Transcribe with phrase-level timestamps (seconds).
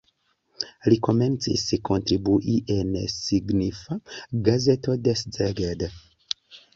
[0.91, 3.97] Li komencis kontribui en signifa
[4.49, 5.85] gazeto de Szeged.